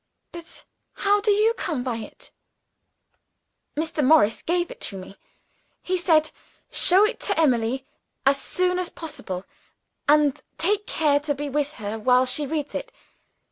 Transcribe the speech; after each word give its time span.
"But 0.31 0.65
how 0.93 1.21
do 1.21 1.29
you 1.29 1.53
come 1.53 1.83
by 1.83 1.97
it?" 1.97 2.31
"Mr. 3.77 4.03
Morris 4.03 4.41
gave 4.41 4.71
it 4.71 4.81
to 4.81 4.97
me. 4.97 5.15
He 5.83 5.95
said, 5.95 6.31
'Show 6.71 7.05
it 7.05 7.19
to 7.19 7.39
Emily 7.39 7.85
as 8.25 8.41
soon 8.41 8.79
as 8.79 8.89
possible; 8.89 9.45
and 10.09 10.41
take 10.57 10.87
care 10.87 11.19
to 11.19 11.35
be 11.35 11.49
with 11.49 11.73
her 11.73 11.99
while 11.99 12.25
she 12.25 12.47
reads 12.47 12.73
it. 12.73 12.91